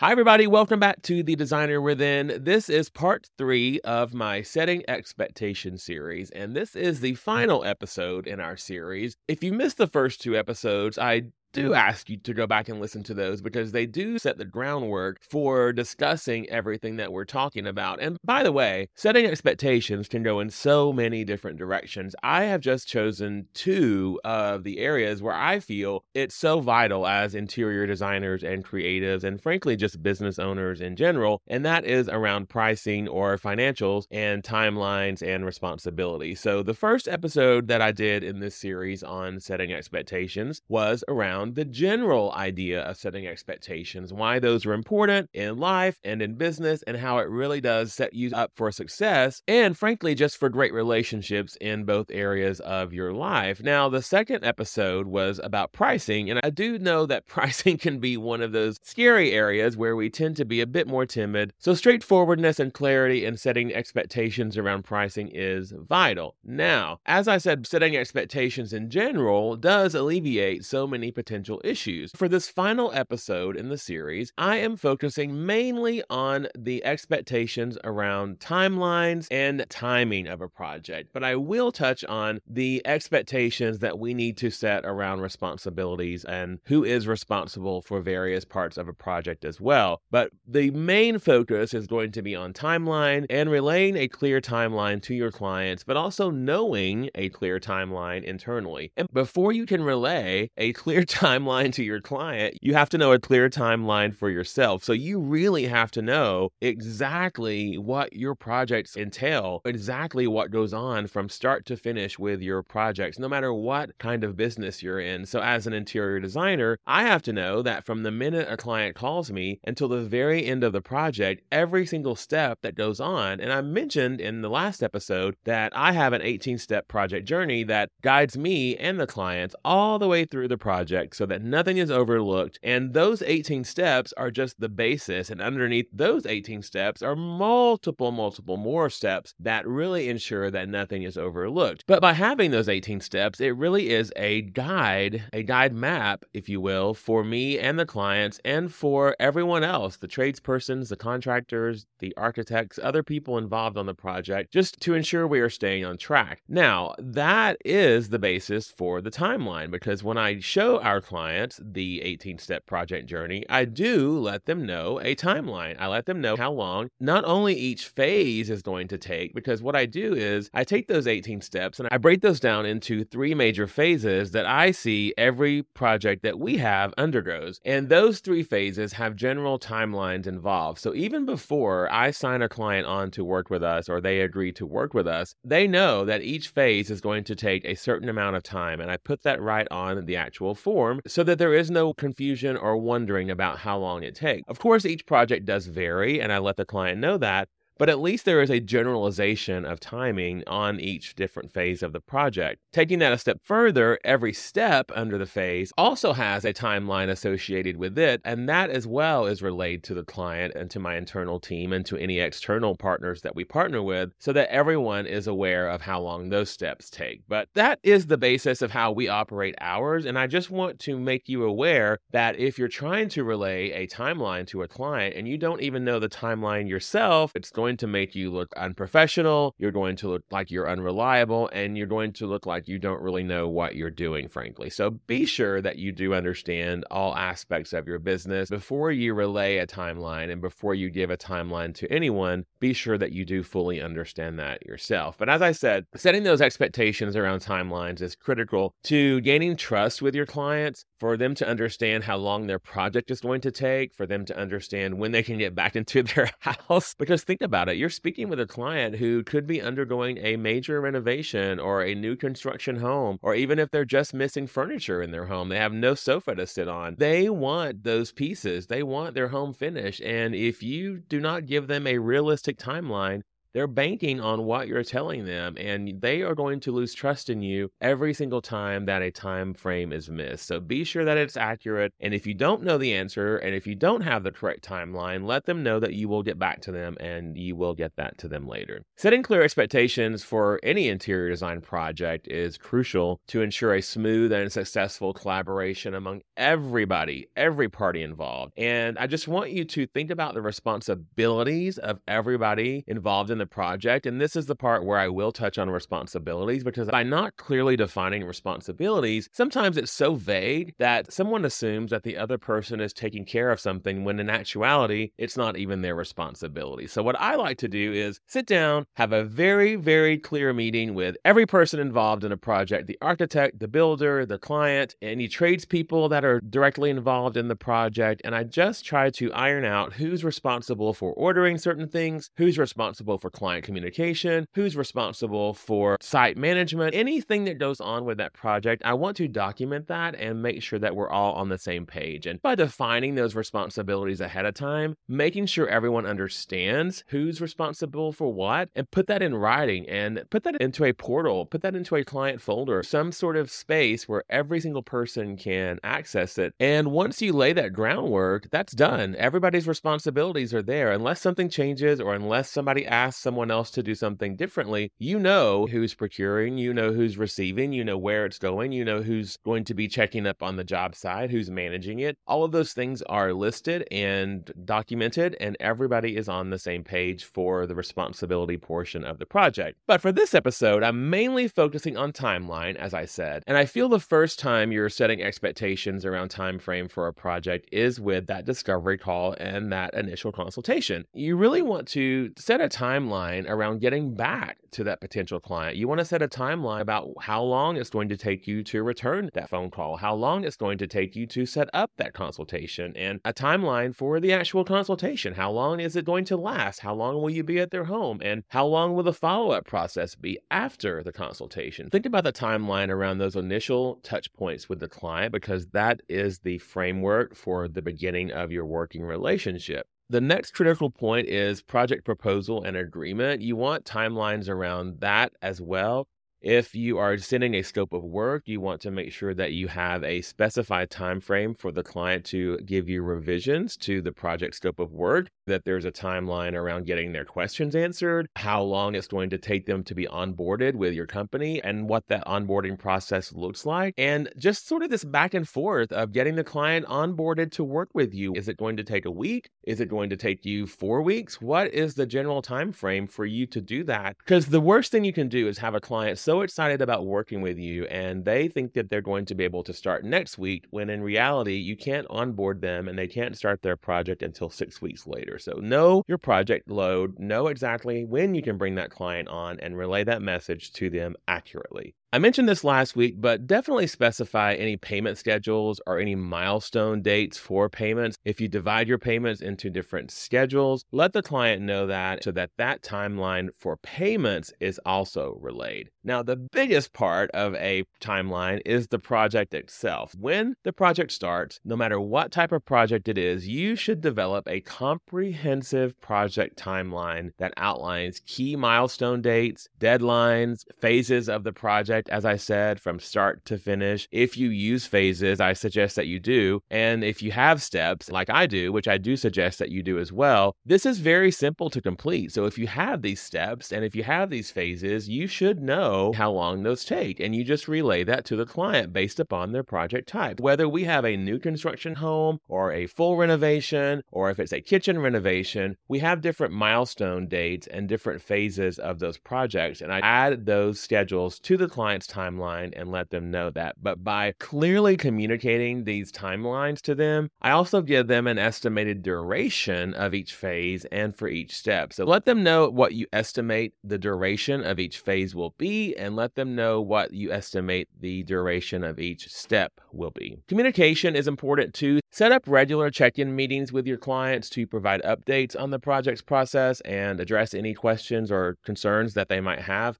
Hi, 0.00 0.12
everybody. 0.12 0.46
Welcome 0.46 0.78
back 0.78 1.02
to 1.02 1.24
The 1.24 1.34
Designer 1.34 1.80
Within. 1.80 2.38
This 2.44 2.68
is 2.68 2.88
part 2.88 3.28
three 3.36 3.80
of 3.80 4.14
my 4.14 4.42
Setting 4.42 4.88
Expectation 4.88 5.76
series, 5.76 6.30
and 6.30 6.54
this 6.54 6.76
is 6.76 7.00
the 7.00 7.14
final 7.14 7.64
episode 7.64 8.28
in 8.28 8.38
our 8.38 8.56
series. 8.56 9.16
If 9.26 9.42
you 9.42 9.52
missed 9.52 9.76
the 9.76 9.88
first 9.88 10.20
two 10.20 10.36
episodes, 10.36 10.98
I 10.98 11.32
do 11.52 11.74
ask 11.74 12.08
you 12.08 12.16
to 12.18 12.34
go 12.34 12.46
back 12.46 12.68
and 12.68 12.80
listen 12.80 13.02
to 13.04 13.14
those 13.14 13.40
because 13.40 13.72
they 13.72 13.86
do 13.86 14.18
set 14.18 14.38
the 14.38 14.44
groundwork 14.44 15.18
for 15.22 15.72
discussing 15.72 16.48
everything 16.50 16.96
that 16.96 17.12
we're 17.12 17.24
talking 17.24 17.66
about. 17.66 18.00
And 18.00 18.18
by 18.24 18.42
the 18.42 18.52
way, 18.52 18.88
setting 18.94 19.26
expectations 19.26 20.08
can 20.08 20.22
go 20.22 20.40
in 20.40 20.50
so 20.50 20.92
many 20.92 21.24
different 21.24 21.58
directions. 21.58 22.14
I 22.22 22.44
have 22.44 22.60
just 22.60 22.88
chosen 22.88 23.46
two 23.54 24.20
of 24.24 24.64
the 24.64 24.78
areas 24.78 25.22
where 25.22 25.34
I 25.34 25.60
feel 25.60 26.04
it's 26.14 26.34
so 26.34 26.60
vital 26.60 27.06
as 27.06 27.34
interior 27.34 27.86
designers 27.86 28.42
and 28.42 28.64
creatives, 28.64 29.24
and 29.24 29.40
frankly, 29.40 29.76
just 29.76 30.02
business 30.02 30.38
owners 30.38 30.80
in 30.80 30.96
general. 30.96 31.40
And 31.46 31.64
that 31.64 31.84
is 31.84 32.08
around 32.08 32.48
pricing 32.48 33.08
or 33.08 33.38
financials 33.38 34.04
and 34.10 34.42
timelines 34.42 35.26
and 35.26 35.44
responsibility. 35.44 36.34
So 36.34 36.62
the 36.62 36.74
first 36.74 37.08
episode 37.08 37.68
that 37.68 37.80
I 37.80 37.92
did 37.92 38.22
in 38.22 38.40
this 38.40 38.54
series 38.54 39.02
on 39.02 39.40
setting 39.40 39.72
expectations 39.72 40.60
was 40.68 41.04
around 41.08 41.37
around 41.38 41.54
the 41.54 41.64
general 41.64 42.32
idea 42.32 42.82
of 42.82 42.96
setting 42.96 43.26
expectations, 43.26 44.12
why 44.12 44.38
those 44.38 44.66
are 44.66 44.72
important 44.72 45.30
in 45.32 45.56
life 45.56 45.98
and 46.02 46.20
in 46.20 46.34
business, 46.34 46.82
and 46.86 46.96
how 46.96 47.18
it 47.18 47.28
really 47.28 47.60
does 47.60 47.92
set 47.92 48.12
you 48.12 48.30
up 48.34 48.50
for 48.54 48.72
success 48.72 49.42
and, 49.46 49.78
frankly, 49.78 50.14
just 50.14 50.36
for 50.36 50.48
great 50.48 50.72
relationships 50.72 51.56
in 51.60 51.84
both 51.84 52.10
areas 52.10 52.60
of 52.60 52.92
your 52.92 53.12
life. 53.12 53.62
Now, 53.62 53.88
the 53.88 54.02
second 54.02 54.44
episode 54.44 55.06
was 55.06 55.40
about 55.42 55.72
pricing, 55.72 56.28
and 56.30 56.40
I 56.42 56.50
do 56.50 56.78
know 56.78 57.06
that 57.06 57.26
pricing 57.38 57.78
can 57.78 57.98
be 57.98 58.16
one 58.16 58.42
of 58.42 58.52
those 58.52 58.78
scary 58.82 59.32
areas 59.32 59.76
where 59.76 59.94
we 59.94 60.10
tend 60.10 60.36
to 60.36 60.44
be 60.44 60.60
a 60.60 60.66
bit 60.66 60.88
more 60.88 61.06
timid. 61.06 61.52
So, 61.58 61.74
straightforwardness 61.74 62.58
and 62.58 62.74
clarity 62.74 63.24
in 63.24 63.36
setting 63.36 63.72
expectations 63.72 64.58
around 64.58 64.84
pricing 64.84 65.30
is 65.32 65.72
vital. 65.76 66.34
Now, 66.44 66.98
as 67.06 67.28
I 67.28 67.38
said, 67.38 67.66
setting 67.66 67.96
expectations 67.96 68.72
in 68.72 68.90
general 68.90 69.56
does 69.56 69.94
alleviate 69.94 70.64
so 70.64 70.86
many 70.86 71.12
potential 71.12 71.27
potential 71.28 71.60
issues. 71.62 72.10
For 72.16 72.26
this 72.26 72.48
final 72.48 72.90
episode 72.94 73.54
in 73.54 73.68
the 73.68 73.76
series, 73.76 74.32
I 74.38 74.56
am 74.56 74.78
focusing 74.78 75.44
mainly 75.44 76.02
on 76.08 76.48
the 76.56 76.82
expectations 76.86 77.76
around 77.84 78.38
timelines 78.38 79.26
and 79.30 79.66
timing 79.68 80.26
of 80.26 80.40
a 80.40 80.48
project, 80.48 81.10
but 81.12 81.22
I 81.22 81.36
will 81.36 81.70
touch 81.70 82.02
on 82.04 82.40
the 82.46 82.80
expectations 82.86 83.80
that 83.80 83.98
we 83.98 84.14
need 84.14 84.38
to 84.38 84.48
set 84.48 84.86
around 84.86 85.20
responsibilities 85.20 86.24
and 86.24 86.60
who 86.64 86.82
is 86.82 87.06
responsible 87.06 87.82
for 87.82 88.00
various 88.00 88.46
parts 88.46 88.78
of 88.78 88.88
a 88.88 88.94
project 88.94 89.44
as 89.44 89.60
well. 89.60 90.00
But 90.10 90.30
the 90.46 90.70
main 90.70 91.18
focus 91.18 91.74
is 91.74 91.86
going 91.86 92.12
to 92.12 92.22
be 92.22 92.34
on 92.34 92.54
timeline 92.54 93.26
and 93.28 93.50
relaying 93.50 93.98
a 93.98 94.08
clear 94.08 94.40
timeline 94.40 95.02
to 95.02 95.14
your 95.14 95.30
clients, 95.30 95.84
but 95.84 95.98
also 95.98 96.30
knowing 96.30 97.10
a 97.14 97.28
clear 97.28 97.60
timeline 97.60 98.24
internally. 98.24 98.92
And 98.96 99.08
before 99.12 99.52
you 99.52 99.66
can 99.66 99.82
relay 99.82 100.50
a 100.56 100.72
clear 100.72 101.02
timeline 101.18 101.72
to 101.72 101.82
your 101.82 102.00
client, 102.00 102.56
you 102.62 102.74
have 102.74 102.88
to 102.88 102.96
know 102.96 103.10
a 103.10 103.18
clear 103.18 103.50
timeline 103.50 104.14
for 104.14 104.30
yourself. 104.30 104.84
So 104.84 104.92
you 104.92 105.18
really 105.18 105.66
have 105.66 105.90
to 105.92 106.02
know 106.02 106.50
exactly 106.60 107.76
what 107.76 108.12
your 108.12 108.36
projects 108.36 108.96
entail, 108.96 109.60
exactly 109.64 110.28
what 110.28 110.52
goes 110.52 110.72
on 110.72 111.08
from 111.08 111.28
start 111.28 111.66
to 111.66 111.76
finish 111.76 112.20
with 112.20 112.40
your 112.40 112.62
projects, 112.62 113.18
no 113.18 113.28
matter 113.28 113.52
what 113.52 113.98
kind 113.98 114.22
of 114.22 114.36
business 114.36 114.80
you're 114.80 115.00
in. 115.00 115.26
So 115.26 115.40
as 115.40 115.66
an 115.66 115.72
interior 115.72 116.20
designer, 116.20 116.78
I 116.86 117.02
have 117.02 117.22
to 117.22 117.32
know 117.32 117.62
that 117.62 117.84
from 117.84 118.04
the 118.04 118.12
minute 118.12 118.46
a 118.48 118.56
client 118.56 118.94
calls 118.94 119.32
me 119.32 119.58
until 119.64 119.88
the 119.88 120.02
very 120.02 120.46
end 120.46 120.62
of 120.62 120.72
the 120.72 120.80
project, 120.80 121.42
every 121.50 121.84
single 121.84 122.14
step 122.14 122.60
that 122.62 122.76
goes 122.76 123.00
on. 123.00 123.40
And 123.40 123.52
I 123.52 123.60
mentioned 123.60 124.20
in 124.20 124.42
the 124.42 124.50
last 124.50 124.84
episode 124.84 125.34
that 125.46 125.72
I 125.74 125.94
have 125.94 126.12
an 126.12 126.22
18 126.22 126.58
step 126.58 126.86
project 126.86 127.26
journey 127.26 127.64
that 127.64 127.90
guides 128.02 128.38
me 128.38 128.76
and 128.76 129.00
the 129.00 129.06
clients 129.08 129.56
all 129.64 129.98
the 129.98 130.06
way 130.06 130.24
through 130.24 130.46
the 130.46 130.56
project 130.56 131.07
so 131.14 131.26
that 131.26 131.42
nothing 131.42 131.78
is 131.78 131.90
overlooked. 131.90 132.58
And 132.62 132.94
those 132.94 133.22
18 133.22 133.64
steps 133.64 134.12
are 134.16 134.30
just 134.30 134.60
the 134.60 134.68
basis. 134.68 135.30
And 135.30 135.40
underneath 135.40 135.86
those 135.92 136.26
18 136.26 136.62
steps 136.62 137.02
are 137.02 137.16
multiple, 137.16 138.10
multiple 138.10 138.56
more 138.56 138.90
steps 138.90 139.34
that 139.40 139.66
really 139.66 140.08
ensure 140.08 140.50
that 140.50 140.68
nothing 140.68 141.02
is 141.02 141.16
overlooked. 141.16 141.84
But 141.86 142.02
by 142.02 142.12
having 142.12 142.50
those 142.50 142.68
18 142.68 143.00
steps, 143.00 143.40
it 143.40 143.56
really 143.56 143.90
is 143.90 144.12
a 144.16 144.42
guide, 144.42 145.24
a 145.32 145.42
guide 145.42 145.72
map, 145.72 146.24
if 146.32 146.48
you 146.48 146.60
will, 146.60 146.94
for 146.94 147.24
me 147.24 147.58
and 147.58 147.78
the 147.78 147.86
clients 147.86 148.40
and 148.44 148.72
for 148.72 149.16
everyone 149.18 149.64
else 149.64 149.96
the 149.96 150.08
tradespersons, 150.08 150.88
the 150.88 150.96
contractors, 150.96 151.86
the 151.98 152.14
architects, 152.16 152.78
other 152.82 153.02
people 153.02 153.38
involved 153.38 153.76
on 153.76 153.86
the 153.86 153.94
project, 153.94 154.52
just 154.52 154.80
to 154.80 154.94
ensure 154.94 155.26
we 155.26 155.40
are 155.40 155.50
staying 155.50 155.84
on 155.84 155.96
track. 155.96 156.42
Now, 156.48 156.94
that 156.98 157.58
is 157.64 158.08
the 158.08 158.18
basis 158.18 158.70
for 158.70 159.00
the 159.00 159.10
timeline 159.10 159.70
because 159.70 160.02
when 160.02 160.18
I 160.18 160.40
show 160.40 160.80
our 160.80 160.97
our 160.98 161.00
clients 161.00 161.60
the 161.64 162.02
18 162.02 162.38
step 162.38 162.66
project 162.66 163.06
journey, 163.06 163.44
I 163.48 163.64
do 163.66 164.18
let 164.18 164.46
them 164.46 164.66
know 164.66 165.00
a 165.00 165.14
timeline. 165.14 165.76
I 165.78 165.86
let 165.86 166.06
them 166.06 166.20
know 166.20 166.36
how 166.36 166.50
long 166.50 166.88
not 166.98 167.24
only 167.24 167.54
each 167.54 167.86
phase 167.86 168.50
is 168.50 168.62
going 168.62 168.88
to 168.88 168.98
take, 168.98 169.32
because 169.32 169.62
what 169.62 169.76
I 169.76 169.86
do 169.86 170.14
is 170.14 170.50
I 170.52 170.64
take 170.64 170.88
those 170.88 171.06
18 171.06 171.40
steps 171.40 171.78
and 171.78 171.88
I 171.92 171.98
break 171.98 172.20
those 172.20 172.40
down 172.40 172.66
into 172.66 173.04
three 173.04 173.32
major 173.32 173.68
phases 173.68 174.32
that 174.32 174.44
I 174.44 174.72
see 174.72 175.14
every 175.16 175.62
project 175.62 176.24
that 176.24 176.40
we 176.40 176.56
have 176.56 176.92
undergoes. 176.98 177.60
And 177.64 177.88
those 177.88 178.18
three 178.18 178.42
phases 178.42 178.94
have 178.94 179.14
general 179.14 179.60
timelines 179.60 180.26
involved. 180.26 180.80
So 180.80 180.94
even 180.94 181.26
before 181.26 181.88
I 181.92 182.10
sign 182.10 182.42
a 182.42 182.48
client 182.48 182.88
on 182.88 183.12
to 183.12 183.24
work 183.24 183.50
with 183.50 183.62
us 183.62 183.88
or 183.88 184.00
they 184.00 184.20
agree 184.20 184.50
to 184.54 184.66
work 184.66 184.94
with 184.94 185.06
us, 185.06 185.36
they 185.44 185.68
know 185.68 186.04
that 186.06 186.22
each 186.22 186.48
phase 186.48 186.90
is 186.90 187.00
going 187.00 187.22
to 187.24 187.36
take 187.36 187.64
a 187.64 187.76
certain 187.76 188.08
amount 188.08 188.34
of 188.34 188.42
time. 188.42 188.80
And 188.80 188.90
I 188.90 188.96
put 188.96 189.22
that 189.22 189.40
right 189.40 189.68
on 189.70 190.04
the 190.04 190.16
actual 190.16 190.56
form 190.56 190.87
form 190.88 191.00
so 191.06 191.22
that 191.24 191.38
there 191.38 191.54
is 191.54 191.70
no 191.70 191.92
confusion 191.94 192.56
or 192.56 192.76
wondering 192.76 193.30
about 193.30 193.58
how 193.58 193.78
long 193.78 194.02
it 194.02 194.14
takes. 194.14 194.44
Of 194.48 194.58
course, 194.58 194.84
each 194.84 195.06
project 195.06 195.44
does 195.44 195.66
vary, 195.66 196.20
and 196.20 196.32
I 196.32 196.38
let 196.38 196.56
the 196.56 196.64
client 196.64 197.00
know 197.00 197.18
that, 197.18 197.48
but 197.78 197.88
at 197.88 198.00
least 198.00 198.24
there 198.24 198.42
is 198.42 198.50
a 198.50 198.60
generalization 198.60 199.64
of 199.64 199.80
timing 199.80 200.42
on 200.46 200.80
each 200.80 201.14
different 201.14 201.52
phase 201.52 201.82
of 201.82 201.92
the 201.92 202.00
project. 202.00 202.60
Taking 202.72 202.98
that 202.98 203.12
a 203.12 203.18
step 203.18 203.38
further, 203.42 203.98
every 204.04 204.32
step 204.32 204.90
under 204.94 205.16
the 205.16 205.26
phase 205.26 205.72
also 205.78 206.12
has 206.12 206.44
a 206.44 206.52
timeline 206.52 207.08
associated 207.08 207.76
with 207.76 207.98
it, 207.98 208.20
and 208.24 208.48
that 208.48 208.70
as 208.70 208.86
well 208.86 209.26
is 209.26 209.42
relayed 209.42 209.82
to 209.84 209.94
the 209.94 210.04
client 210.04 210.54
and 210.54 210.70
to 210.70 210.78
my 210.78 210.96
internal 210.96 211.40
team 211.40 211.72
and 211.72 211.86
to 211.86 211.96
any 211.96 212.18
external 212.18 212.76
partners 212.76 213.22
that 213.22 213.36
we 213.36 213.44
partner 213.44 213.82
with 213.82 214.12
so 214.18 214.32
that 214.32 214.50
everyone 214.50 215.06
is 215.06 215.26
aware 215.26 215.68
of 215.68 215.80
how 215.80 216.00
long 216.00 216.28
those 216.28 216.50
steps 216.50 216.90
take. 216.90 217.22
But 217.28 217.48
that 217.54 217.78
is 217.82 218.06
the 218.06 218.18
basis 218.18 218.60
of 218.60 218.72
how 218.72 218.92
we 218.92 219.08
operate 219.08 219.54
ours, 219.60 220.04
and 220.04 220.18
I 220.18 220.26
just 220.26 220.50
want 220.50 220.78
to 220.80 220.98
make 220.98 221.28
you 221.28 221.44
aware 221.44 221.98
that 222.10 222.38
if 222.38 222.58
you're 222.58 222.68
trying 222.68 223.08
to 223.10 223.24
relay 223.24 223.70
a 223.70 223.86
timeline 223.86 224.46
to 224.48 224.62
a 224.62 224.68
client 224.68 225.14
and 225.16 225.28
you 225.28 225.38
don't 225.38 225.62
even 225.62 225.84
know 225.84 225.98
the 225.98 226.08
timeline 226.08 226.68
yourself, 226.68 227.32
it's 227.34 227.50
going 227.50 227.67
going 227.68 227.76
to 227.76 227.86
make 227.86 228.14
you 228.14 228.30
look 228.30 228.50
unprofessional. 228.56 229.54
You're 229.58 229.72
going 229.72 229.96
to 229.96 230.08
look 230.08 230.22
like 230.30 230.50
you're 230.50 230.70
unreliable 230.70 231.50
and 231.52 231.76
you're 231.76 231.86
going 231.86 232.14
to 232.14 232.26
look 232.26 232.46
like 232.46 232.66
you 232.66 232.78
don't 232.78 233.02
really 233.02 233.22
know 233.22 233.46
what 233.46 233.76
you're 233.76 233.90
doing, 233.90 234.28
frankly. 234.28 234.70
So 234.70 234.92
be 235.06 235.26
sure 235.26 235.60
that 235.60 235.76
you 235.76 235.92
do 235.92 236.14
understand 236.14 236.86
all 236.90 237.14
aspects 237.14 237.74
of 237.74 237.86
your 237.86 237.98
business 237.98 238.48
before 238.48 238.90
you 238.90 239.12
relay 239.12 239.58
a 239.58 239.66
timeline 239.66 240.32
and 240.32 240.40
before 240.40 240.74
you 240.74 240.88
give 240.88 241.10
a 241.10 241.18
timeline 241.18 241.74
to 241.74 241.92
anyone. 241.92 242.44
Be 242.58 242.72
sure 242.72 242.96
that 242.96 243.12
you 243.12 243.26
do 243.26 243.42
fully 243.42 243.82
understand 243.82 244.38
that 244.38 244.64
yourself. 244.64 245.18
But 245.18 245.28
as 245.28 245.42
I 245.42 245.52
said, 245.52 245.84
setting 245.94 246.22
those 246.22 246.40
expectations 246.40 247.16
around 247.16 247.40
timelines 247.40 248.00
is 248.00 248.16
critical 248.16 248.72
to 248.84 249.20
gaining 249.20 249.56
trust 249.56 250.00
with 250.00 250.14
your 250.14 250.26
clients, 250.26 250.86
for 250.98 251.16
them 251.16 251.34
to 251.36 251.48
understand 251.48 252.04
how 252.04 252.16
long 252.16 252.46
their 252.46 252.58
project 252.58 253.10
is 253.10 253.20
going 253.20 253.40
to 253.42 253.50
take, 253.50 253.94
for 253.94 254.06
them 254.06 254.24
to 254.26 254.36
understand 254.36 254.98
when 254.98 255.12
they 255.12 255.22
can 255.22 255.38
get 255.38 255.54
back 255.54 255.76
into 255.76 256.02
their 256.02 256.30
house. 256.40 256.94
Because 256.94 257.24
think 257.24 257.40
about 257.40 257.68
it, 257.68 257.76
you're 257.76 257.90
speaking 257.90 258.28
with 258.28 258.40
a 258.40 258.46
client 258.46 258.96
who 258.96 259.22
could 259.22 259.46
be 259.46 259.62
undergoing 259.62 260.18
a 260.18 260.36
major 260.36 260.80
renovation 260.80 261.58
or 261.58 261.82
a 261.82 261.94
new 261.94 262.16
construction 262.16 262.76
home, 262.76 263.18
or 263.22 263.34
even 263.34 263.58
if 263.58 263.70
they're 263.70 263.84
just 263.84 264.14
missing 264.14 264.46
furniture 264.46 265.02
in 265.02 265.10
their 265.10 265.26
home, 265.26 265.48
they 265.48 265.58
have 265.58 265.72
no 265.72 265.94
sofa 265.94 266.34
to 266.34 266.46
sit 266.46 266.68
on. 266.68 266.96
They 266.98 267.28
want 267.28 267.84
those 267.84 268.12
pieces, 268.12 268.66
they 268.66 268.82
want 268.82 269.14
their 269.14 269.28
home 269.28 269.52
finished. 269.52 270.00
And 270.02 270.34
if 270.34 270.62
you 270.62 270.98
do 270.98 271.20
not 271.20 271.46
give 271.46 271.66
them 271.66 271.86
a 271.86 271.98
realistic 271.98 272.58
timeline, 272.58 273.22
they're 273.54 273.66
banking 273.66 274.20
on 274.20 274.44
what 274.44 274.68
you're 274.68 274.84
telling 274.84 275.24
them, 275.24 275.56
and 275.58 276.00
they 276.00 276.22
are 276.22 276.34
going 276.34 276.60
to 276.60 276.72
lose 276.72 276.94
trust 276.94 277.30
in 277.30 277.42
you 277.42 277.70
every 277.80 278.14
single 278.14 278.42
time 278.42 278.86
that 278.86 279.02
a 279.02 279.10
time 279.10 279.54
frame 279.54 279.92
is 279.92 280.10
missed. 280.10 280.46
So 280.46 280.60
be 280.60 280.84
sure 280.84 281.04
that 281.04 281.18
it's 281.18 281.36
accurate. 281.36 281.92
And 282.00 282.14
if 282.14 282.26
you 282.26 282.34
don't 282.34 282.62
know 282.62 282.78
the 282.78 282.94
answer, 282.94 283.36
and 283.38 283.54
if 283.54 283.66
you 283.66 283.74
don't 283.74 284.02
have 284.02 284.22
the 284.22 284.32
correct 284.32 284.68
timeline, 284.68 285.24
let 285.24 285.46
them 285.46 285.62
know 285.62 285.80
that 285.80 285.94
you 285.94 286.08
will 286.08 286.22
get 286.22 286.38
back 286.38 286.60
to 286.62 286.72
them 286.72 286.96
and 287.00 287.36
you 287.36 287.56
will 287.56 287.74
get 287.74 287.96
that 287.96 288.18
to 288.18 288.28
them 288.28 288.46
later. 288.46 288.82
Setting 288.96 289.22
clear 289.22 289.42
expectations 289.42 290.22
for 290.22 290.60
any 290.62 290.88
interior 290.88 291.30
design 291.30 291.60
project 291.60 292.28
is 292.28 292.58
crucial 292.58 293.20
to 293.28 293.42
ensure 293.42 293.74
a 293.74 293.82
smooth 293.82 294.32
and 294.32 294.52
successful 294.52 295.12
collaboration 295.12 295.94
among 295.94 296.22
everybody, 296.36 297.28
every 297.36 297.68
party 297.68 298.02
involved. 298.02 298.52
And 298.56 298.98
I 298.98 299.06
just 299.06 299.28
want 299.28 299.50
you 299.50 299.64
to 299.64 299.86
think 299.86 300.10
about 300.10 300.34
the 300.34 300.42
responsibilities 300.42 301.78
of 301.78 302.00
everybody 302.06 302.84
involved 302.86 303.30
in 303.30 303.37
the 303.38 303.46
project. 303.46 304.06
And 304.06 304.20
this 304.20 304.36
is 304.36 304.46
the 304.46 304.56
part 304.56 304.84
where 304.84 304.98
I 304.98 305.08
will 305.08 305.32
touch 305.32 305.58
on 305.58 305.70
responsibilities 305.70 306.64
because 306.64 306.88
by 306.88 307.02
not 307.02 307.36
clearly 307.36 307.76
defining 307.76 308.24
responsibilities, 308.24 309.28
sometimes 309.32 309.76
it's 309.76 309.92
so 309.92 310.14
vague 310.14 310.74
that 310.78 311.12
someone 311.12 311.44
assumes 311.44 311.90
that 311.90 312.02
the 312.02 312.16
other 312.16 312.38
person 312.38 312.80
is 312.80 312.92
taking 312.92 313.24
care 313.24 313.50
of 313.50 313.60
something 313.60 314.04
when 314.04 314.20
in 314.20 314.30
actuality, 314.30 315.12
it's 315.18 315.36
not 315.36 315.56
even 315.56 315.82
their 315.82 315.94
responsibility. 315.94 316.86
So, 316.86 317.02
what 317.02 317.18
I 317.20 317.36
like 317.36 317.58
to 317.58 317.68
do 317.68 317.92
is 317.92 318.20
sit 318.26 318.46
down, 318.46 318.86
have 318.94 319.12
a 319.12 319.24
very, 319.24 319.76
very 319.76 320.18
clear 320.18 320.52
meeting 320.52 320.94
with 320.94 321.16
every 321.24 321.46
person 321.46 321.80
involved 321.80 322.24
in 322.24 322.32
a 322.32 322.36
project 322.36 322.86
the 322.86 322.98
architect, 323.00 323.60
the 323.60 323.68
builder, 323.68 324.26
the 324.26 324.38
client, 324.38 324.96
any 325.02 325.28
tradespeople 325.28 326.08
that 326.08 326.24
are 326.24 326.40
directly 326.40 326.90
involved 326.90 327.36
in 327.36 327.48
the 327.48 327.56
project. 327.56 328.22
And 328.24 328.34
I 328.34 328.44
just 328.44 328.84
try 328.84 329.10
to 329.10 329.32
iron 329.32 329.64
out 329.64 329.94
who's 329.94 330.24
responsible 330.24 330.94
for 330.94 331.12
ordering 331.12 331.58
certain 331.58 331.88
things, 331.88 332.30
who's 332.36 332.58
responsible 332.58 333.18
for 333.18 333.27
client 333.30 333.64
communication, 333.64 334.46
who's 334.54 334.76
responsible 334.76 335.54
for 335.54 335.96
site 336.00 336.36
management, 336.36 336.94
anything 336.94 337.44
that 337.44 337.58
goes 337.58 337.80
on 337.80 338.04
with 338.04 338.18
that 338.18 338.32
project. 338.32 338.82
I 338.84 338.94
want 338.94 339.16
to 339.18 339.28
document 339.28 339.88
that 339.88 340.14
and 340.14 340.42
make 340.42 340.62
sure 340.62 340.78
that 340.78 340.96
we're 340.96 341.10
all 341.10 341.34
on 341.34 341.48
the 341.48 341.58
same 341.58 341.86
page. 341.86 342.26
And 342.26 342.40
by 342.42 342.54
defining 342.54 343.14
those 343.14 343.34
responsibilities 343.34 344.20
ahead 344.20 344.44
of 344.44 344.54
time, 344.54 344.96
making 345.08 345.46
sure 345.46 345.68
everyone 345.68 346.06
understands 346.06 347.04
who's 347.08 347.40
responsible 347.40 348.12
for 348.12 348.32
what, 348.32 348.68
and 348.74 348.90
put 348.90 349.06
that 349.06 349.22
in 349.22 349.34
writing 349.34 349.88
and 349.88 350.22
put 350.30 350.44
that 350.44 350.60
into 350.60 350.84
a 350.84 350.92
portal, 350.92 351.46
put 351.46 351.62
that 351.62 351.74
into 351.74 351.96
a 351.96 352.04
client 352.04 352.40
folder, 352.40 352.82
some 352.82 353.12
sort 353.12 353.36
of 353.36 353.50
space 353.50 354.08
where 354.08 354.24
every 354.30 354.60
single 354.60 354.82
person 354.82 355.36
can 355.36 355.78
access 355.82 356.38
it. 356.38 356.54
And 356.60 356.92
once 356.92 357.22
you 357.22 357.32
lay 357.32 357.52
that 357.52 357.72
groundwork, 357.72 358.48
that's 358.50 358.72
done. 358.72 359.14
Everybody's 359.16 359.66
responsibilities 359.66 360.54
are 360.54 360.62
there. 360.62 360.92
Unless 360.92 361.20
something 361.20 361.48
changes 361.48 362.00
or 362.00 362.14
unless 362.14 362.50
somebody 362.50 362.86
asks 362.86 363.17
someone 363.18 363.50
else 363.50 363.70
to 363.72 363.82
do 363.82 363.94
something 363.94 364.36
differently, 364.36 364.92
you 364.98 365.18
know 365.18 365.66
who's 365.66 365.94
procuring, 365.94 366.58
you 366.58 366.72
know 366.72 366.92
who's 366.92 367.18
receiving, 367.18 367.72
you 367.72 367.84
know 367.84 367.98
where 367.98 368.24
it's 368.24 368.38
going, 368.38 368.72
you 368.72 368.84
know 368.84 369.02
who's 369.02 369.36
going 369.44 369.64
to 369.64 369.74
be 369.74 369.88
checking 369.88 370.26
up 370.26 370.42
on 370.42 370.56
the 370.56 370.64
job 370.64 370.94
side, 370.94 371.30
who's 371.30 371.50
managing 371.50 371.98
it. 371.98 372.16
All 372.26 372.44
of 372.44 372.52
those 372.52 372.72
things 372.72 373.02
are 373.02 373.32
listed 373.32 373.86
and 373.90 374.50
documented, 374.64 375.36
and 375.40 375.56
everybody 375.60 376.16
is 376.16 376.28
on 376.28 376.50
the 376.50 376.58
same 376.58 376.84
page 376.84 377.24
for 377.24 377.66
the 377.66 377.74
responsibility 377.74 378.56
portion 378.56 379.04
of 379.04 379.18
the 379.18 379.26
project. 379.26 379.78
But 379.86 380.00
for 380.00 380.12
this 380.12 380.34
episode, 380.34 380.82
I'm 380.82 381.10
mainly 381.10 381.48
focusing 381.48 381.96
on 381.96 382.12
timeline, 382.12 382.76
as 382.76 382.94
I 382.94 383.04
said, 383.04 383.42
and 383.46 383.56
I 383.56 383.64
feel 383.64 383.88
the 383.88 384.00
first 384.00 384.38
time 384.38 384.72
you're 384.72 384.88
setting 384.88 385.22
expectations 385.22 386.04
around 386.04 386.28
time 386.28 386.58
frame 386.58 386.88
for 386.88 387.06
a 387.06 387.12
project 387.12 387.68
is 387.72 388.00
with 388.00 388.26
that 388.28 388.44
discovery 388.44 388.98
call 388.98 389.34
and 389.38 389.72
that 389.72 389.94
initial 389.94 390.32
consultation. 390.32 391.04
You 391.12 391.36
really 391.36 391.62
want 391.62 391.88
to 391.88 392.32
set 392.36 392.60
a 392.60 392.68
timeline 392.68 393.07
timeline 393.08 393.48
around 393.48 393.80
getting 393.80 394.14
back 394.14 394.58
to 394.70 394.84
that 394.84 395.00
potential 395.00 395.40
client. 395.40 395.76
You 395.76 395.88
want 395.88 395.98
to 396.00 396.04
set 396.04 396.22
a 396.22 396.28
timeline 396.28 396.80
about 396.80 397.12
how 397.20 397.42
long 397.42 397.76
it's 397.76 397.90
going 397.90 398.08
to 398.08 398.16
take 398.16 398.46
you 398.46 398.62
to 398.64 398.82
return 398.82 399.30
that 399.34 399.48
phone 399.48 399.70
call, 399.70 399.96
how 399.96 400.14
long 400.14 400.44
it's 400.44 400.56
going 400.56 400.78
to 400.78 400.86
take 400.86 401.16
you 401.16 401.26
to 401.28 401.46
set 401.46 401.68
up 401.72 401.90
that 401.96 402.12
consultation, 402.12 402.94
and 402.96 403.20
a 403.24 403.32
timeline 403.32 403.94
for 403.94 404.20
the 404.20 404.32
actual 404.32 404.64
consultation. 404.64 405.34
How 405.34 405.50
long 405.50 405.80
is 405.80 405.96
it 405.96 406.04
going 406.04 406.24
to 406.26 406.36
last? 406.36 406.80
How 406.80 406.94
long 406.94 407.20
will 407.20 407.30
you 407.30 407.42
be 407.42 407.58
at 407.58 407.70
their 407.70 407.84
home? 407.84 408.20
And 408.22 408.44
how 408.48 408.66
long 408.66 408.94
will 408.94 409.02
the 409.02 409.12
follow 409.12 409.50
up 409.50 409.66
process 409.66 410.14
be 410.14 410.38
after 410.50 411.02
the 411.02 411.12
consultation? 411.12 411.88
Think 411.90 412.06
about 412.06 412.24
the 412.24 412.32
timeline 412.32 412.90
around 412.90 413.18
those 413.18 413.36
initial 413.36 413.96
touch 414.02 414.32
points 414.34 414.68
with 414.68 414.80
the 414.80 414.88
client 414.88 415.32
because 415.32 415.66
that 415.68 416.00
is 416.08 416.40
the 416.40 416.58
framework 416.58 417.34
for 417.34 417.68
the 417.68 417.82
beginning 417.82 418.30
of 418.32 418.52
your 418.52 418.66
working 418.66 419.02
relationship. 419.02 419.86
The 420.10 420.20
next 420.22 420.52
critical 420.52 420.90
point 420.90 421.28
is 421.28 421.60
project 421.60 422.04
proposal 422.04 422.64
and 422.64 422.76
agreement. 422.76 423.42
You 423.42 423.56
want 423.56 423.84
timelines 423.84 424.48
around 424.48 425.00
that 425.00 425.34
as 425.42 425.60
well. 425.60 426.08
If 426.40 426.72
you 426.72 426.98
are 426.98 427.18
sending 427.18 427.54
a 427.54 427.62
scope 427.62 427.92
of 427.92 428.04
work, 428.04 428.44
you 428.46 428.60
want 428.60 428.80
to 428.82 428.92
make 428.92 429.10
sure 429.10 429.34
that 429.34 429.52
you 429.52 429.66
have 429.66 430.04
a 430.04 430.22
specified 430.22 430.88
time 430.88 431.20
frame 431.20 431.52
for 431.52 431.72
the 431.72 431.82
client 431.82 432.24
to 432.26 432.58
give 432.58 432.88
you 432.88 433.02
revisions 433.02 433.76
to 433.78 434.00
the 434.00 434.12
project 434.12 434.54
scope 434.54 434.78
of 434.78 434.92
work, 434.92 435.26
that 435.48 435.64
there's 435.64 435.84
a 435.84 435.90
timeline 435.90 436.54
around 436.54 436.86
getting 436.86 437.10
their 437.10 437.24
questions 437.24 437.74
answered, 437.74 438.28
how 438.36 438.62
long 438.62 438.94
it's 438.94 439.08
going 439.08 439.30
to 439.30 439.38
take 439.38 439.66
them 439.66 439.82
to 439.82 439.96
be 439.96 440.06
onboarded 440.06 440.76
with 440.76 440.94
your 440.94 441.06
company, 441.06 441.60
and 441.62 441.88
what 441.88 442.06
that 442.06 442.24
onboarding 442.24 442.78
process 442.78 443.32
looks 443.32 443.66
like, 443.66 443.92
and 443.98 444.28
just 444.38 444.68
sort 444.68 444.84
of 444.84 444.90
this 444.90 445.04
back 445.04 445.34
and 445.34 445.48
forth 445.48 445.90
of 445.90 446.12
getting 446.12 446.36
the 446.36 446.44
client 446.44 446.86
onboarded 446.86 447.50
to 447.50 447.64
work 447.64 447.88
with 447.94 448.14
you. 448.14 448.32
Is 448.34 448.48
it 448.48 448.56
going 448.56 448.76
to 448.76 448.84
take 448.84 449.06
a 449.06 449.10
week? 449.10 449.50
Is 449.64 449.80
it 449.80 449.88
going 449.88 450.08
to 450.10 450.16
take 450.16 450.44
you 450.44 450.68
4 450.68 451.02
weeks? 451.02 451.40
What 451.40 451.74
is 451.74 451.94
the 451.94 452.06
general 452.06 452.42
time 452.42 452.70
frame 452.70 453.08
for 453.08 453.24
you 453.26 453.44
to 453.46 453.60
do 453.60 453.82
that? 453.84 454.16
Because 454.18 454.46
the 454.46 454.60
worst 454.60 454.92
thing 454.92 455.02
you 455.02 455.12
can 455.12 455.28
do 455.28 455.48
is 455.48 455.58
have 455.58 455.74
a 455.74 455.80
client 455.80 456.18
so 456.28 456.42
excited 456.42 456.82
about 456.82 457.06
working 457.06 457.40
with 457.40 457.56
you 457.56 457.86
and 457.86 458.22
they 458.22 458.48
think 458.48 458.74
that 458.74 458.90
they're 458.90 459.00
going 459.00 459.24
to 459.24 459.34
be 459.34 459.44
able 459.44 459.64
to 459.64 459.72
start 459.72 460.04
next 460.04 460.36
week 460.36 460.66
when 460.68 460.90
in 460.90 461.00
reality 461.00 461.54
you 461.54 461.74
can't 461.74 462.06
onboard 462.10 462.60
them 462.60 462.86
and 462.86 462.98
they 462.98 463.06
can't 463.06 463.34
start 463.34 463.62
their 463.62 463.78
project 463.78 464.22
until 464.22 464.50
six 464.50 464.82
weeks 464.82 465.06
later. 465.06 465.38
So 465.38 465.52
know 465.52 466.02
your 466.06 466.18
project 466.18 466.68
load, 466.68 467.18
know 467.18 467.46
exactly 467.46 468.04
when 468.04 468.34
you 468.34 468.42
can 468.42 468.58
bring 468.58 468.74
that 468.74 468.90
client 468.90 469.28
on 469.28 469.58
and 469.60 469.74
relay 469.74 470.04
that 470.04 470.20
message 470.20 470.70
to 470.74 470.90
them 470.90 471.16
accurately. 471.28 471.94
I 472.10 472.18
mentioned 472.18 472.48
this 472.48 472.64
last 472.64 472.96
week, 472.96 473.16
but 473.20 473.46
definitely 473.46 473.86
specify 473.86 474.54
any 474.54 474.78
payment 474.78 475.18
schedules 475.18 475.78
or 475.86 475.98
any 475.98 476.14
milestone 476.14 477.02
dates 477.02 477.36
for 477.36 477.68
payments. 477.68 478.16
If 478.24 478.40
you 478.40 478.48
divide 478.48 478.88
your 478.88 478.96
payments 478.96 479.42
into 479.42 479.68
different 479.68 480.10
schedules, 480.10 480.86
let 480.90 481.12
the 481.12 481.20
client 481.20 481.60
know 481.60 481.86
that 481.86 482.24
so 482.24 482.30
that 482.30 482.52
that 482.56 482.80
timeline 482.80 483.50
for 483.58 483.76
payments 483.76 484.54
is 484.58 484.80
also 484.86 485.36
relayed. 485.42 485.90
Now, 486.02 486.22
the 486.22 486.36
biggest 486.36 486.94
part 486.94 487.30
of 487.32 487.54
a 487.56 487.84
timeline 488.00 488.62
is 488.64 488.88
the 488.88 488.98
project 488.98 489.52
itself. 489.52 490.14
When 490.18 490.54
the 490.64 490.72
project 490.72 491.12
starts, 491.12 491.60
no 491.62 491.76
matter 491.76 492.00
what 492.00 492.32
type 492.32 492.52
of 492.52 492.64
project 492.64 493.08
it 493.08 493.18
is, 493.18 493.46
you 493.46 493.76
should 493.76 494.00
develop 494.00 494.48
a 494.48 494.62
comprehensive 494.62 496.00
project 496.00 496.58
timeline 496.58 497.32
that 497.36 497.52
outlines 497.58 498.22
key 498.24 498.56
milestone 498.56 499.20
dates, 499.20 499.68
deadlines, 499.78 500.64
phases 500.80 501.28
of 501.28 501.44
the 501.44 501.52
project 501.52 501.97
project, 501.98 502.10
as 502.10 502.24
I 502.24 502.36
said, 502.36 502.80
from 502.80 503.00
start 503.00 503.44
to 503.46 503.58
finish. 503.58 504.08
If 504.12 504.36
you 504.36 504.50
use 504.50 504.86
phases, 504.86 505.40
I 505.40 505.52
suggest 505.52 505.96
that 505.96 506.06
you 506.06 506.20
do. 506.20 506.60
And 506.70 507.02
if 507.02 507.22
you 507.22 507.32
have 507.32 507.62
steps 507.62 508.10
like 508.10 508.30
I 508.30 508.46
do, 508.46 508.72
which 508.72 508.88
I 508.88 508.98
do 508.98 509.16
suggest 509.16 509.58
that 509.58 509.70
you 509.70 509.82
do 509.82 509.98
as 509.98 510.12
well, 510.12 510.54
this 510.64 510.86
is 510.86 511.00
very 511.00 511.30
simple 511.30 511.70
to 511.70 511.80
complete. 511.80 512.32
So 512.32 512.44
if 512.46 512.58
you 512.58 512.66
have 512.68 513.02
these 513.02 513.20
steps 513.20 513.72
and 513.72 513.84
if 513.84 513.96
you 513.96 514.04
have 514.04 514.30
these 514.30 514.50
phases, 514.50 515.08
you 515.08 515.26
should 515.26 515.60
know 515.60 516.12
how 516.14 516.30
long 516.30 516.62
those 516.62 516.84
take. 516.84 517.20
And 517.20 517.34
you 517.34 517.44
just 517.44 517.68
relay 517.68 518.04
that 518.04 518.24
to 518.26 518.36
the 518.36 518.46
client 518.46 518.92
based 518.92 519.20
upon 519.20 519.52
their 519.52 519.64
project 519.64 520.08
type. 520.08 520.40
Whether 520.40 520.68
we 520.68 520.84
have 520.84 521.04
a 521.04 521.16
new 521.16 521.38
construction 521.38 521.96
home 521.96 522.38
or 522.48 522.72
a 522.72 522.86
full 522.86 523.16
renovation, 523.16 524.02
or 524.12 524.30
if 524.30 524.38
it's 524.38 524.52
a 524.52 524.60
kitchen 524.60 524.98
renovation, 525.00 525.76
we 525.88 525.98
have 525.98 526.20
different 526.20 526.54
milestone 526.54 527.26
dates 527.26 527.66
and 527.66 527.88
different 527.88 528.22
phases 528.22 528.78
of 528.78 528.98
those 528.98 529.18
projects. 529.18 529.80
And 529.80 529.92
I 529.92 530.00
add 530.00 530.46
those 530.46 530.78
schedules 530.78 531.38
to 531.40 531.56
the 531.56 531.68
client's 531.88 532.06
timeline 532.06 532.70
and 532.76 532.92
let 532.92 533.08
them 533.08 533.30
know 533.30 533.48
that. 533.48 533.74
But 533.82 534.04
by 534.04 534.34
clearly 534.38 534.98
communicating 534.98 535.84
these 535.84 536.12
timelines 536.12 536.82
to 536.82 536.94
them, 536.94 537.30
I 537.40 537.52
also 537.52 537.80
give 537.80 538.08
them 538.08 538.26
an 538.26 538.36
estimated 538.36 539.02
duration 539.02 539.94
of 539.94 540.12
each 540.12 540.34
phase 540.34 540.84
and 540.92 541.16
for 541.16 541.28
each 541.28 541.56
step. 541.56 541.94
So 541.94 542.04
let 542.04 542.26
them 542.26 542.42
know 542.42 542.68
what 542.68 542.92
you 542.92 543.06
estimate 543.10 543.72
the 543.82 543.96
duration 543.96 544.62
of 544.62 544.78
each 544.78 544.98
phase 544.98 545.34
will 545.34 545.54
be, 545.56 545.96
and 545.96 546.14
let 546.14 546.34
them 546.34 546.54
know 546.54 546.82
what 546.82 547.14
you 547.14 547.32
estimate 547.32 547.88
the 547.98 548.22
duration 548.24 548.84
of 548.84 548.98
each 548.98 549.32
step 549.32 549.72
will 549.90 550.10
be. 550.10 550.36
Communication 550.46 551.16
is 551.16 551.26
important 551.26 551.72
too. 551.72 552.00
Set 552.10 552.32
up 552.32 552.42
regular 552.46 552.90
check 552.90 553.18
in 553.18 553.34
meetings 553.34 553.72
with 553.72 553.86
your 553.86 553.96
clients 553.96 554.50
to 554.50 554.66
provide 554.66 555.00
updates 555.04 555.58
on 555.58 555.70
the 555.70 555.78
project's 555.78 556.20
process 556.20 556.82
and 556.82 557.18
address 557.18 557.54
any 557.54 557.72
questions 557.72 558.30
or 558.30 558.58
concerns 558.62 559.14
that 559.14 559.30
they 559.30 559.40
might 559.40 559.60
have 559.60 559.98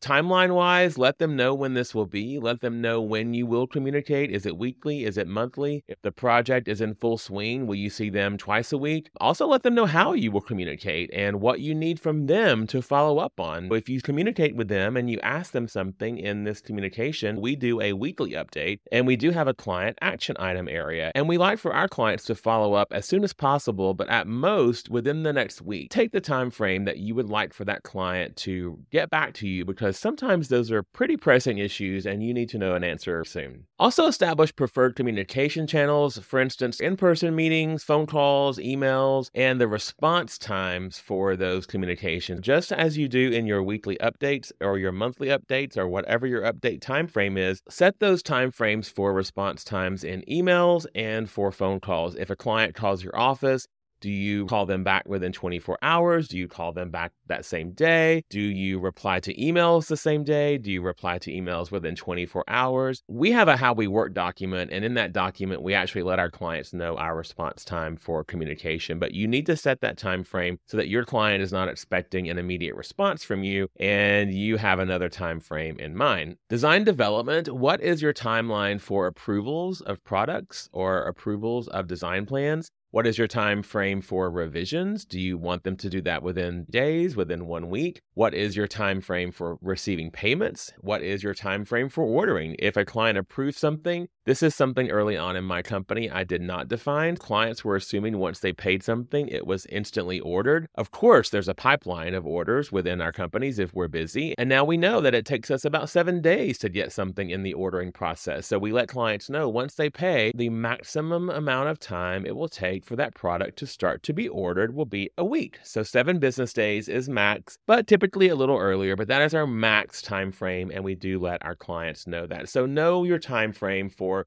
timeline 0.00 0.54
wise, 0.54 0.98
let 0.98 1.18
them 1.18 1.36
know 1.36 1.54
when 1.54 1.74
this 1.74 1.94
will 1.94 2.06
be. 2.06 2.38
Let 2.38 2.60
them 2.60 2.80
know 2.80 3.00
when 3.00 3.34
you 3.34 3.46
will 3.46 3.66
communicate. 3.66 4.30
Is 4.30 4.46
it 4.46 4.56
weekly? 4.56 5.04
Is 5.04 5.18
it 5.18 5.28
monthly? 5.28 5.84
If 5.88 6.00
the 6.02 6.12
project 6.12 6.68
is 6.68 6.80
in 6.80 6.94
full 6.94 7.18
swing, 7.18 7.66
will 7.66 7.74
you 7.74 7.90
see 7.90 8.10
them 8.10 8.36
twice 8.36 8.72
a 8.72 8.78
week? 8.78 9.10
Also, 9.20 9.46
let 9.46 9.62
them 9.62 9.74
know 9.74 9.86
how 9.86 10.12
you 10.12 10.30
will 10.30 10.40
communicate 10.40 11.10
and 11.12 11.40
what 11.40 11.60
you 11.60 11.74
need 11.74 12.00
from 12.00 12.26
them 12.26 12.66
to 12.68 12.82
follow 12.82 13.18
up 13.18 13.38
on. 13.38 13.72
If 13.72 13.88
you 13.88 14.00
communicate 14.00 14.56
with 14.56 14.68
them 14.68 14.96
and 14.96 15.10
you 15.10 15.18
ask 15.20 15.52
them 15.52 15.68
something 15.68 16.18
in 16.18 16.44
this 16.44 16.60
communication, 16.60 17.40
we 17.40 17.56
do 17.56 17.80
a 17.80 17.92
weekly 17.92 18.32
update 18.32 18.80
and 18.90 19.06
we 19.06 19.16
do 19.16 19.30
have 19.30 19.48
a 19.48 19.54
client 19.54 19.98
action 20.00 20.36
item 20.38 20.68
area. 20.68 21.12
And 21.14 21.28
we 21.28 21.38
like 21.38 21.58
for 21.58 21.74
our 21.74 21.88
clients 21.88 22.24
to 22.24 22.34
follow 22.34 22.74
up 22.74 22.88
as 22.92 23.06
soon 23.06 23.24
as 23.24 23.32
possible, 23.32 23.94
but 23.94 24.08
at 24.08 24.26
most 24.26 24.90
within 24.90 25.22
the 25.22 25.32
next 25.32 25.62
week. 25.62 25.90
Take 25.90 26.12
the 26.12 26.20
time 26.20 26.50
frame 26.50 26.84
that 26.84 26.98
you 26.98 27.14
would 27.14 27.28
like 27.28 27.52
for 27.52 27.64
that 27.64 27.82
client 27.82 28.36
to 28.36 28.78
get 28.90 29.10
back 29.10 29.34
to 29.34 29.48
you 29.48 29.64
because 29.64 29.89
because 29.90 29.98
sometimes 29.98 30.46
those 30.46 30.70
are 30.70 30.84
pretty 30.84 31.16
pressing 31.16 31.58
issues 31.58 32.06
and 32.06 32.22
you 32.22 32.32
need 32.32 32.48
to 32.48 32.58
know 32.58 32.76
an 32.76 32.84
answer 32.84 33.24
soon. 33.24 33.66
Also, 33.76 34.06
establish 34.06 34.54
preferred 34.54 34.94
communication 34.94 35.66
channels, 35.66 36.16
for 36.18 36.38
instance, 36.38 36.78
in 36.78 36.96
person 36.96 37.34
meetings, 37.34 37.82
phone 37.82 38.06
calls, 38.06 38.58
emails, 38.58 39.30
and 39.34 39.60
the 39.60 39.66
response 39.66 40.38
times 40.38 41.00
for 41.00 41.34
those 41.34 41.66
communications, 41.66 42.40
just 42.40 42.70
as 42.70 42.96
you 42.96 43.08
do 43.08 43.30
in 43.30 43.46
your 43.46 43.64
weekly 43.64 43.96
updates 44.00 44.52
or 44.60 44.78
your 44.78 44.92
monthly 44.92 45.26
updates 45.26 45.76
or 45.76 45.88
whatever 45.88 46.24
your 46.24 46.42
update 46.42 46.80
time 46.80 47.08
frame 47.08 47.36
is. 47.36 47.60
Set 47.68 47.98
those 47.98 48.22
time 48.22 48.52
frames 48.52 48.88
for 48.88 49.12
response 49.12 49.64
times 49.64 50.04
in 50.04 50.22
emails 50.30 50.86
and 50.94 51.28
for 51.28 51.50
phone 51.50 51.80
calls. 51.80 52.14
If 52.14 52.30
a 52.30 52.36
client 52.36 52.76
calls 52.76 53.02
your 53.02 53.18
office, 53.18 53.66
do 54.00 54.10
you 54.10 54.46
call 54.46 54.66
them 54.66 54.82
back 54.82 55.06
within 55.06 55.32
24 55.32 55.78
hours? 55.82 56.28
Do 56.28 56.38
you 56.38 56.48
call 56.48 56.72
them 56.72 56.90
back 56.90 57.12
that 57.26 57.44
same 57.44 57.72
day? 57.72 58.24
Do 58.30 58.40
you 58.40 58.80
reply 58.80 59.20
to 59.20 59.34
emails 59.34 59.86
the 59.86 59.96
same 59.96 60.24
day? 60.24 60.58
Do 60.58 60.72
you 60.72 60.82
reply 60.82 61.18
to 61.18 61.30
emails 61.30 61.70
within 61.70 61.94
24 61.94 62.44
hours? 62.48 63.02
We 63.08 63.30
have 63.32 63.48
a 63.48 63.56
how 63.56 63.74
we 63.74 63.86
work 63.86 64.14
document, 64.14 64.70
and 64.72 64.84
in 64.84 64.94
that 64.94 65.12
document, 65.12 65.62
we 65.62 65.74
actually 65.74 66.02
let 66.02 66.18
our 66.18 66.30
clients 66.30 66.72
know 66.72 66.96
our 66.96 67.16
response 67.16 67.64
time 67.64 67.96
for 67.96 68.24
communication. 68.24 68.98
But 68.98 69.12
you 69.12 69.28
need 69.28 69.46
to 69.46 69.56
set 69.56 69.80
that 69.82 69.98
time 69.98 70.24
frame 70.24 70.58
so 70.66 70.76
that 70.76 70.88
your 70.88 71.04
client 71.04 71.42
is 71.42 71.52
not 71.52 71.68
expecting 71.68 72.28
an 72.28 72.38
immediate 72.38 72.76
response 72.76 73.22
from 73.22 73.44
you 73.44 73.68
and 73.78 74.32
you 74.32 74.56
have 74.56 74.78
another 74.78 75.08
time 75.08 75.40
frame 75.40 75.78
in 75.78 75.96
mind. 75.96 76.36
Design 76.48 76.84
development, 76.84 77.52
what 77.52 77.80
is 77.80 78.00
your 78.00 78.14
timeline 78.14 78.80
for 78.80 79.06
approvals 79.06 79.80
of 79.82 80.02
products 80.04 80.68
or 80.72 81.02
approvals 81.02 81.68
of 81.68 81.86
design 81.86 82.26
plans? 82.26 82.70
What 82.92 83.06
is 83.06 83.18
your 83.18 83.28
time 83.28 83.62
frame 83.62 84.00
for 84.00 84.28
revisions? 84.28 85.04
Do 85.04 85.20
you 85.20 85.38
want 85.38 85.62
them 85.62 85.76
to 85.76 85.88
do 85.88 86.00
that 86.02 86.24
within 86.24 86.66
days, 86.68 87.14
within 87.14 87.46
one 87.46 87.70
week? 87.70 88.02
What 88.14 88.34
is 88.34 88.56
your 88.56 88.66
time 88.66 89.00
frame 89.00 89.30
for 89.30 89.58
receiving 89.60 90.10
payments? 90.10 90.72
What 90.80 91.00
is 91.00 91.22
your 91.22 91.32
time 91.32 91.64
frame 91.64 91.88
for 91.88 92.02
ordering? 92.02 92.56
If 92.58 92.76
a 92.76 92.84
client 92.84 93.16
approves 93.16 93.58
something, 93.58 94.08
this 94.30 94.44
is 94.44 94.54
something 94.54 94.92
early 94.92 95.16
on 95.16 95.34
in 95.34 95.42
my 95.42 95.60
company 95.60 96.08
I 96.08 96.22
did 96.22 96.40
not 96.40 96.68
define. 96.68 97.16
Clients 97.16 97.64
were 97.64 97.74
assuming 97.74 98.16
once 98.16 98.38
they 98.38 98.52
paid 98.52 98.84
something, 98.84 99.26
it 99.26 99.44
was 99.44 99.66
instantly 99.66 100.20
ordered. 100.20 100.68
Of 100.76 100.92
course, 100.92 101.30
there's 101.30 101.48
a 101.48 101.52
pipeline 101.54 102.14
of 102.14 102.24
orders 102.24 102.70
within 102.70 103.00
our 103.00 103.10
companies 103.10 103.58
if 103.58 103.74
we're 103.74 103.88
busy. 103.88 104.36
And 104.38 104.48
now 104.48 104.64
we 104.64 104.76
know 104.76 105.00
that 105.00 105.16
it 105.16 105.26
takes 105.26 105.50
us 105.50 105.64
about 105.64 105.90
seven 105.90 106.22
days 106.22 106.58
to 106.58 106.68
get 106.68 106.92
something 106.92 107.28
in 107.28 107.42
the 107.42 107.54
ordering 107.54 107.90
process. 107.90 108.46
So 108.46 108.56
we 108.56 108.70
let 108.70 108.86
clients 108.86 109.28
know 109.28 109.48
once 109.48 109.74
they 109.74 109.90
pay, 109.90 110.30
the 110.32 110.48
maximum 110.48 111.28
amount 111.28 111.68
of 111.68 111.80
time 111.80 112.24
it 112.24 112.36
will 112.36 112.48
take 112.48 112.84
for 112.84 112.94
that 112.94 113.16
product 113.16 113.58
to 113.58 113.66
start 113.66 114.04
to 114.04 114.12
be 114.12 114.28
ordered 114.28 114.76
will 114.76 114.84
be 114.84 115.10
a 115.18 115.24
week. 115.24 115.58
So 115.64 115.82
7 115.82 116.20
business 116.20 116.52
days 116.52 116.88
is 116.88 117.08
max, 117.08 117.58
but 117.66 117.88
typically 117.88 118.28
a 118.28 118.36
little 118.36 118.58
earlier, 118.58 118.94
but 118.94 119.08
that 119.08 119.22
is 119.22 119.34
our 119.34 119.48
max 119.48 120.00
time 120.00 120.30
frame 120.30 120.70
and 120.72 120.84
we 120.84 120.94
do 120.94 121.18
let 121.18 121.44
our 121.44 121.56
clients 121.56 122.06
know 122.06 122.28
that. 122.28 122.48
So 122.48 122.64
know 122.64 123.02
your 123.02 123.18
time 123.18 123.52
frame 123.52 123.90
for 123.90 124.19